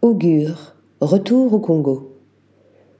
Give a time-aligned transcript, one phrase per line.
[0.00, 2.20] Augure, retour au Congo.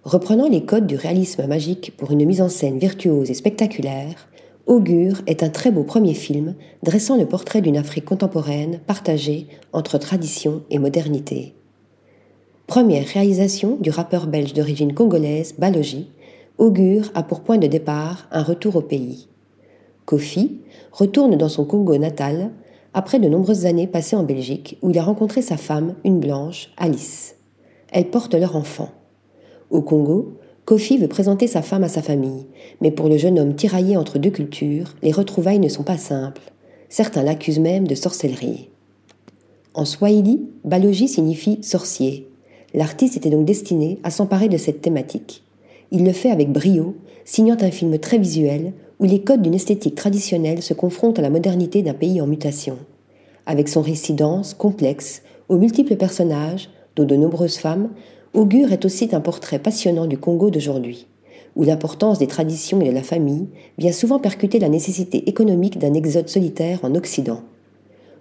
[0.03, 4.29] Reprenant les codes du réalisme magique pour une mise en scène virtuose et spectaculaire,
[4.67, 9.97] Augure est un très beau premier film dressant le portrait d'une Afrique contemporaine partagée entre
[9.99, 11.55] tradition et modernité.
[12.67, 16.11] Première réalisation du rappeur belge d'origine congolaise Balogi,
[16.59, 19.29] Augure a pour point de départ un retour au pays.
[20.05, 22.51] Kofi retourne dans son Congo natal
[22.99, 26.71] après de nombreuses années passées en Belgique où il a rencontré sa femme, une blanche,
[26.77, 27.37] Alice.
[27.93, 28.89] Elle porte leur enfant.
[29.71, 30.33] Au Congo,
[30.65, 32.47] Kofi veut présenter sa femme à sa famille,
[32.81, 36.43] mais pour le jeune homme tiraillé entre deux cultures, les retrouvailles ne sont pas simples.
[36.89, 38.69] Certains l'accusent même de sorcellerie.
[39.75, 42.29] En swahili, Balogi signifie sorcier.
[42.75, 45.45] L'artiste était donc destiné à s'emparer de cette thématique.
[45.93, 49.95] Il le fait avec brio, signant un film très visuel où les codes d'une esthétique
[49.95, 52.79] traditionnelle se confrontent à la modernité d'un pays en mutation.
[53.47, 54.17] Avec son récit
[54.59, 57.91] complexe, aux multiples personnages, dont de nombreuses femmes,
[58.35, 61.07] Augure est aussi un portrait passionnant du Congo d'aujourd'hui,
[61.57, 65.95] où l'importance des traditions et de la famille vient souvent percuter la nécessité économique d'un
[65.95, 67.43] exode solitaire en Occident.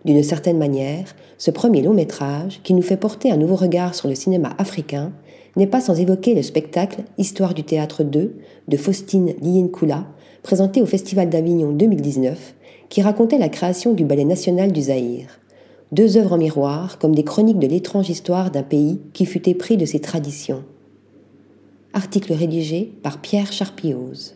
[0.07, 4.07] D'une certaine manière, ce premier long métrage, qui nous fait porter un nouveau regard sur
[4.07, 5.11] le cinéma africain,
[5.55, 8.35] n'est pas sans évoquer le spectacle Histoire du théâtre 2
[8.67, 10.07] de Faustine Lienkula,
[10.41, 12.55] présenté au Festival d'Avignon 2019,
[12.89, 15.39] qui racontait la création du Ballet national du Zaïre
[15.91, 19.77] deux œuvres en miroir comme des chroniques de l'étrange histoire d'un pays qui fut épris
[19.77, 20.63] de ses traditions.
[21.93, 24.35] Article rédigé par Pierre Charpioz.